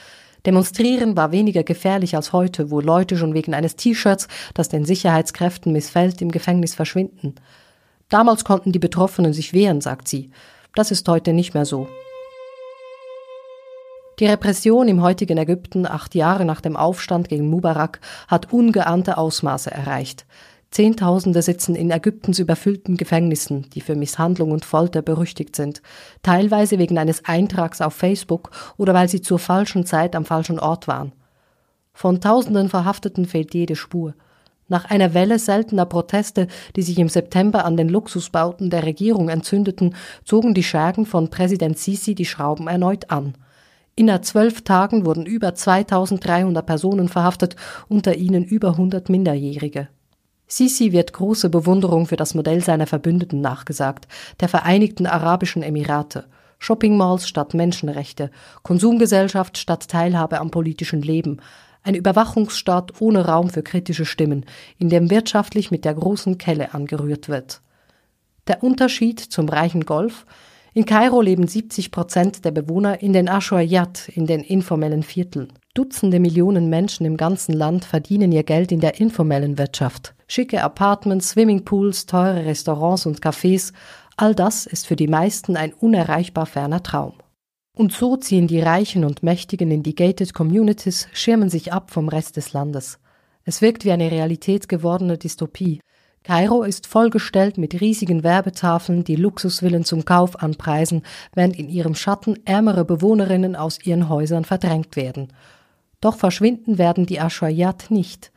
Demonstrieren 0.48 1.14
war 1.14 1.30
weniger 1.30 1.62
gefährlich 1.62 2.16
als 2.16 2.32
heute, 2.32 2.70
wo 2.70 2.80
Leute 2.80 3.18
schon 3.18 3.34
wegen 3.34 3.52
eines 3.52 3.76
T-Shirts, 3.76 4.28
das 4.54 4.70
den 4.70 4.86
Sicherheitskräften 4.86 5.74
missfällt, 5.74 6.22
im 6.22 6.30
Gefängnis 6.30 6.74
verschwinden. 6.74 7.34
Damals 8.08 8.46
konnten 8.46 8.72
die 8.72 8.78
Betroffenen 8.78 9.34
sich 9.34 9.52
wehren, 9.52 9.82
sagt 9.82 10.08
sie. 10.08 10.30
Das 10.74 10.90
ist 10.90 11.06
heute 11.06 11.34
nicht 11.34 11.52
mehr 11.52 11.66
so. 11.66 11.86
Die 14.20 14.24
Repression 14.24 14.88
im 14.88 15.02
heutigen 15.02 15.36
Ägypten, 15.36 15.84
acht 15.86 16.14
Jahre 16.14 16.46
nach 16.46 16.62
dem 16.62 16.78
Aufstand 16.78 17.28
gegen 17.28 17.50
Mubarak, 17.50 18.00
hat 18.26 18.50
ungeahnte 18.50 19.18
Ausmaße 19.18 19.70
erreicht. 19.70 20.24
Zehntausende 20.70 21.40
sitzen 21.40 21.74
in 21.74 21.90
Ägyptens 21.90 22.38
überfüllten 22.38 22.96
Gefängnissen, 22.96 23.70
die 23.70 23.80
für 23.80 23.94
Misshandlung 23.96 24.50
und 24.50 24.66
Folter 24.66 25.00
berüchtigt 25.00 25.56
sind, 25.56 25.80
teilweise 26.22 26.78
wegen 26.78 26.98
eines 26.98 27.24
Eintrags 27.24 27.80
auf 27.80 27.94
Facebook 27.94 28.50
oder 28.76 28.92
weil 28.92 29.08
sie 29.08 29.22
zur 29.22 29.38
falschen 29.38 29.86
Zeit 29.86 30.14
am 30.14 30.26
falschen 30.26 30.58
Ort 30.58 30.86
waren. 30.86 31.12
Von 31.94 32.20
tausenden 32.20 32.68
Verhafteten 32.68 33.24
fehlt 33.24 33.54
jede 33.54 33.76
Spur. 33.76 34.14
Nach 34.68 34.84
einer 34.84 35.14
Welle 35.14 35.38
seltener 35.38 35.86
Proteste, 35.86 36.46
die 36.76 36.82
sich 36.82 36.98
im 36.98 37.08
September 37.08 37.64
an 37.64 37.78
den 37.78 37.88
Luxusbauten 37.88 38.68
der 38.68 38.84
Regierung 38.84 39.30
entzündeten, 39.30 39.94
zogen 40.24 40.52
die 40.52 40.62
Schergen 40.62 41.06
von 41.06 41.30
Präsident 41.30 41.78
Sisi 41.78 42.14
die 42.14 42.26
Schrauben 42.26 42.68
erneut 42.68 43.10
an. 43.10 43.34
Innerhalb 43.96 44.26
zwölf 44.26 44.62
Tagen 44.62 45.06
wurden 45.06 45.24
über 45.26 45.54
2300 45.54 46.64
Personen 46.64 47.08
verhaftet, 47.08 47.56
unter 47.88 48.14
ihnen 48.14 48.44
über 48.44 48.68
100 48.68 49.08
Minderjährige. 49.08 49.88
Sisi 50.48 50.92
wird 50.92 51.12
große 51.12 51.50
Bewunderung 51.50 52.06
für 52.06 52.16
das 52.16 52.34
Modell 52.34 52.62
seiner 52.62 52.86
Verbündeten 52.86 53.40
nachgesagt, 53.40 54.08
der 54.40 54.48
Vereinigten 54.48 55.06
Arabischen 55.06 55.62
Emirate. 55.62 56.24
Shoppingmalls 56.58 57.28
statt 57.28 57.54
Menschenrechte, 57.54 58.32
Konsumgesellschaft 58.64 59.58
statt 59.58 59.88
Teilhabe 59.88 60.40
am 60.40 60.50
politischen 60.50 61.02
Leben, 61.02 61.40
ein 61.84 61.94
Überwachungsstaat 61.94 63.00
ohne 63.00 63.26
Raum 63.26 63.50
für 63.50 63.62
kritische 63.62 64.04
Stimmen, 64.04 64.44
in 64.76 64.88
dem 64.88 65.08
wirtschaftlich 65.08 65.70
mit 65.70 65.84
der 65.84 65.94
großen 65.94 66.36
Kelle 66.36 66.74
angerührt 66.74 67.28
wird. 67.28 67.60
Der 68.48 68.64
Unterschied 68.64 69.20
zum 69.20 69.48
reichen 69.48 69.84
Golf 69.84 70.26
in 70.74 70.84
Kairo 70.84 71.20
leben 71.20 71.46
70 71.46 71.90
Prozent 71.90 72.44
der 72.44 72.50
Bewohner 72.50 73.02
in 73.02 73.12
den 73.12 73.28
Ashoyat, 73.28 74.08
in 74.08 74.26
den 74.26 74.40
informellen 74.42 75.02
Vierteln. 75.02 75.52
Dutzende 75.78 76.18
Millionen 76.18 76.68
Menschen 76.68 77.06
im 77.06 77.16
ganzen 77.16 77.52
Land 77.52 77.84
verdienen 77.84 78.32
ihr 78.32 78.42
Geld 78.42 78.72
in 78.72 78.80
der 78.80 78.98
informellen 78.98 79.58
Wirtschaft. 79.58 80.12
Schicke 80.26 80.60
Apartments, 80.64 81.28
Swimmingpools, 81.28 82.06
teure 82.06 82.44
Restaurants 82.44 83.06
und 83.06 83.20
Cafés, 83.20 83.72
all 84.16 84.34
das 84.34 84.66
ist 84.66 84.88
für 84.88 84.96
die 84.96 85.06
meisten 85.06 85.56
ein 85.56 85.72
unerreichbar 85.72 86.46
ferner 86.46 86.82
Traum. 86.82 87.12
Und 87.76 87.92
so 87.92 88.16
ziehen 88.16 88.48
die 88.48 88.60
Reichen 88.60 89.04
und 89.04 89.22
Mächtigen 89.22 89.70
in 89.70 89.84
die 89.84 89.94
gated 89.94 90.34
Communities, 90.34 91.06
schirmen 91.12 91.48
sich 91.48 91.72
ab 91.72 91.92
vom 91.92 92.08
Rest 92.08 92.36
des 92.36 92.52
Landes. 92.52 92.98
Es 93.44 93.62
wirkt 93.62 93.84
wie 93.84 93.92
eine 93.92 94.10
Realität 94.10 94.68
gewordene 94.68 95.16
Dystopie, 95.16 95.78
Kairo 96.24 96.62
ist 96.62 96.88
vollgestellt 96.88 97.56
mit 97.56 97.80
riesigen 97.80 98.22
Werbetafeln, 98.22 99.04
die 99.04 99.16
Luxusvillen 99.16 99.84
zum 99.84 100.04
Kauf 100.04 100.42
anpreisen, 100.42 101.02
während 101.34 101.56
in 101.56 101.68
ihrem 101.68 101.94
Schatten 101.94 102.40
ärmere 102.44 102.84
Bewohnerinnen 102.84 103.56
aus 103.56 103.78
ihren 103.86 104.08
Häusern 104.08 104.44
verdrängt 104.44 104.96
werden. 104.96 105.32
Doch 106.00 106.16
verschwinden 106.16 106.78
werden 106.78 107.06
die 107.06 107.20
Aschwayat 107.20 107.90
nicht. 107.90 108.32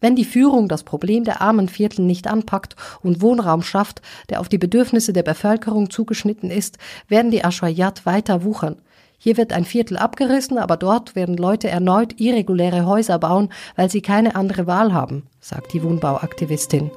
Wenn 0.00 0.16
die 0.16 0.24
Führung 0.24 0.68
das 0.68 0.82
Problem 0.82 1.24
der 1.24 1.42
armen 1.42 1.68
Viertel 1.68 2.04
nicht 2.04 2.26
anpackt 2.26 2.74
und 3.02 3.20
Wohnraum 3.20 3.62
schafft, 3.62 4.00
der 4.30 4.40
auf 4.40 4.48
die 4.48 4.58
Bedürfnisse 4.58 5.12
der 5.12 5.22
Bevölkerung 5.22 5.90
zugeschnitten 5.90 6.50
ist, 6.50 6.78
werden 7.08 7.30
die 7.30 7.44
Aschwayat 7.44 8.06
weiter 8.06 8.42
wuchern. 8.44 8.76
Hier 9.18 9.36
wird 9.36 9.52
ein 9.52 9.66
Viertel 9.66 9.98
abgerissen, 9.98 10.56
aber 10.56 10.78
dort 10.78 11.14
werden 11.14 11.36
Leute 11.36 11.68
erneut 11.68 12.18
irreguläre 12.18 12.86
Häuser 12.86 13.18
bauen, 13.18 13.50
weil 13.76 13.90
sie 13.90 14.00
keine 14.00 14.34
andere 14.34 14.66
Wahl 14.66 14.94
haben, 14.94 15.26
sagt 15.40 15.74
die 15.74 15.82
Wohnbauaktivistin. 15.82 16.90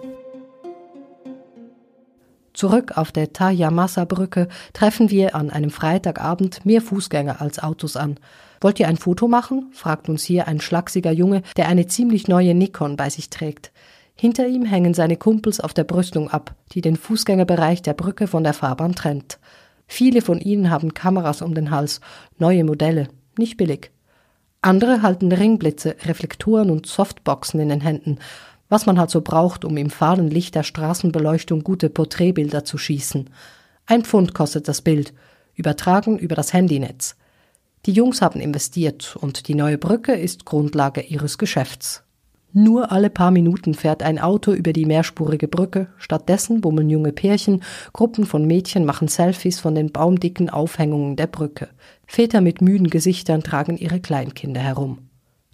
Zurück 2.54 2.98
auf 2.98 3.12
der 3.12 3.34
Tajamasa-Brücke 3.34 4.48
treffen 4.72 5.10
wir 5.10 5.36
an 5.36 5.50
einem 5.50 5.72
Freitagabend 5.72 6.66
mehr 6.66 6.82
Fußgänger 6.82 7.42
als 7.42 7.62
Autos 7.62 7.98
an. 7.98 8.18
Wollt 8.64 8.80
ihr 8.80 8.88
ein 8.88 8.98
Foto 8.98 9.28
machen? 9.28 9.70
fragt 9.74 10.10
uns 10.10 10.24
hier 10.24 10.48
ein 10.48 10.60
schlachsiger 10.62 11.12
Junge, 11.12 11.44
der 11.58 11.68
eine 11.68 11.86
ziemlich 11.86 12.28
neue 12.28 12.56
Nikon 12.56 12.96
bei 12.96 13.10
sich 13.10 13.30
trägt. 13.30 13.72
Hinter 14.16 14.48
ihm 14.48 14.64
hängen 14.64 14.94
seine 14.94 15.18
Kumpels 15.18 15.60
auf 15.60 15.74
der 15.74 15.84
Brüstung 15.84 16.30
ab, 16.30 16.56
die 16.72 16.82
den 16.82 16.96
Fußgängerbereich 16.96 17.82
der 17.82 17.94
Brücke 17.94 18.26
von 18.26 18.44
der 18.44 18.54
Fahrbahn 18.54 18.96
trennt. 18.96 19.38
Viele 19.86 20.22
von 20.22 20.40
ihnen 20.40 20.70
haben 20.70 20.94
Kameras 20.94 21.42
um 21.42 21.54
den 21.54 21.72
Hals, 21.72 22.00
neue 22.40 22.64
Modelle, 22.64 23.10
nicht 23.38 23.58
billig. 23.58 23.92
Andere 24.62 25.02
halten 25.02 25.32
Ringblitze, 25.32 25.98
Reflektoren 26.06 26.72
und 26.72 26.88
Softboxen 26.88 27.60
in 27.60 27.70
den 27.70 27.82
Händen 27.82 28.18
was 28.74 28.88
man 28.88 28.98
halt 28.98 29.12
so 29.12 29.22
braucht, 29.22 29.66
um 29.66 29.78
im 29.78 29.92
fahlen 29.92 30.32
Licht 30.32 30.56
der 30.56 30.64
Straßenbeleuchtung 30.64 31.64
gute 31.64 31.92
Porträtbilder 31.92 32.66
zu 32.66 32.80
schießen. 32.80 33.30
Ein 33.86 34.04
Pfund 34.04 34.34
kostet 34.34 34.68
das 34.68 34.82
Bild, 34.82 35.14
übertragen 35.54 36.18
über 36.18 36.34
das 36.34 36.54
Handynetz. 36.54 37.16
Die 37.86 37.92
Jungs 37.92 38.22
haben 38.22 38.40
investiert 38.40 39.18
und 39.20 39.50
die 39.50 39.56
neue 39.56 39.78
Brücke 39.78 40.14
ist 40.14 40.46
Grundlage 40.46 41.02
ihres 41.02 41.38
Geschäfts. 41.38 42.04
Nur 42.54 42.94
alle 42.94 43.10
paar 43.10 43.32
Minuten 43.32 43.74
fährt 43.74 44.04
ein 44.04 44.20
Auto 44.20 44.54
über 44.54 44.72
die 44.72 44.86
mehrspurige 44.86 45.50
Brücke, 45.50 45.88
stattdessen 45.98 46.62
bummeln 46.62 46.90
junge 46.90 47.12
Pärchen, 47.12 47.62
Gruppen 47.92 48.26
von 48.26 48.46
Mädchen 48.46 48.86
machen 48.86 49.10
Selfies 49.10 49.60
von 49.60 49.76
den 49.76 49.92
baumdicken 49.92 50.50
Aufhängungen 50.50 51.18
der 51.18 51.28
Brücke. 51.28 51.68
Väter 52.06 52.40
mit 52.40 52.62
müden 52.62 52.90
Gesichtern 52.90 53.44
tragen 53.44 53.76
ihre 53.76 54.00
Kleinkinder 54.00 54.62
herum. 54.62 55.00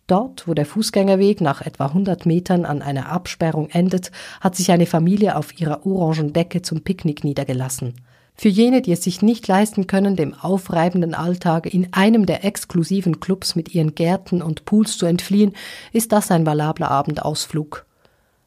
Dort, 0.06 0.48
wo 0.48 0.54
der 0.54 0.66
Fußgängerweg 0.66 1.42
nach 1.42 1.62
etwa 1.62 1.86
100 1.88 2.28
Metern 2.28 2.66
an 2.66 2.84
einer 2.84 3.10
Absperrung 3.10 3.70
endet, 3.70 4.12
hat 4.42 4.56
sich 4.56 4.72
eine 4.72 4.86
Familie 4.86 5.36
auf 5.36 5.60
ihrer 5.60 5.86
orangen 5.86 6.34
Decke 6.34 6.62
zum 6.62 6.82
Picknick 6.82 7.24
niedergelassen. 7.24 7.94
Für 8.42 8.48
jene, 8.48 8.82
die 8.82 8.94
es 8.94 9.04
sich 9.04 9.22
nicht 9.22 9.50
leisten 9.50 9.86
können, 9.86 10.16
dem 10.16 10.34
aufreibenden 10.34 11.14
Alltag 11.14 11.66
in 11.74 11.92
einem 11.92 12.26
der 12.26 12.46
exklusiven 12.46 13.20
Clubs 13.20 13.54
mit 13.58 13.76
ihren 13.76 13.96
Gärten 13.96 14.42
und 14.42 14.64
Pools 14.64 14.98
zu 14.98 15.06
entfliehen, 15.06 15.52
ist 15.92 16.14
das 16.14 16.32
ein 16.32 16.46
valabler 16.46 16.90
Abendausflug. 16.90 17.86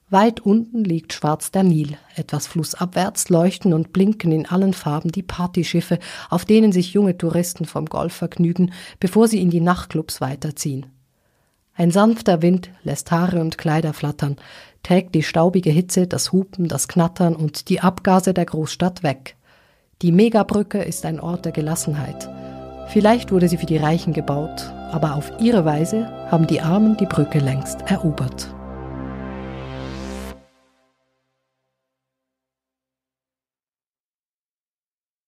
Weit 0.09 0.41
unten 0.41 0.83
liegt 0.83 1.13
schwarz 1.13 1.51
der 1.51 1.65
Nil. 1.65 1.99
Etwas 2.17 2.47
flussabwärts 2.47 3.29
leuchten 3.29 3.75
und 3.75 3.93
blinken 3.93 4.33
in 4.33 4.47
allen 4.47 4.73
Farben 4.73 5.13
die 5.13 5.23
Partyschiffe, 5.23 5.99
auf 6.31 6.47
denen 6.47 6.73
sich 6.73 6.95
junge 6.95 7.19
Touristen 7.19 7.67
vom 7.67 7.85
Golf 7.85 8.15
vergnügen, 8.15 8.73
bevor 8.99 9.29
sie 9.29 9.43
in 9.43 9.51
die 9.51 9.61
Nachtclubs 9.61 10.23
weiterziehen. 10.23 10.87
Ein 11.75 11.91
sanfter 11.91 12.41
Wind 12.41 12.71
lässt 12.83 13.11
Haare 13.11 13.43
und 13.43 13.59
Kleider 13.59 13.93
flattern, 13.93 14.37
trägt 14.83 15.15
die 15.15 15.23
staubige 15.23 15.71
Hitze, 15.71 16.07
das 16.07 16.33
Hupen, 16.33 16.69
das 16.69 16.89
Knattern 16.89 17.37
und 17.37 17.69
die 17.69 17.81
Abgase 17.81 18.33
der 18.33 18.47
Großstadt 18.47 19.03
weg. 19.03 19.37
Die 20.03 20.11
Megabrücke 20.11 20.83
ist 20.83 21.07
ein 21.07 21.21
Ort 21.21 21.45
der 21.45 21.53
Gelassenheit. 21.53 22.29
Vielleicht 22.89 23.31
wurde 23.31 23.47
sie 23.47 23.57
für 23.57 23.67
die 23.67 23.77
Reichen 23.77 24.13
gebaut, 24.13 24.73
aber 24.91 25.15
auf 25.15 25.31
ihre 25.39 25.65
Weise 25.65 26.09
haben 26.29 26.49
die 26.49 26.61
Armen 26.61 26.97
die 26.97 27.07
Brücke 27.07 27.39
längst 27.39 27.83
erobert. 27.83 28.53